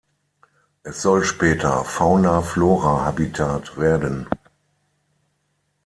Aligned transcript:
Es 0.81 1.03
soll 1.03 1.23
später 1.23 1.83
Fauna-Flora-Habitat 1.83 3.77
werden. 3.77 4.25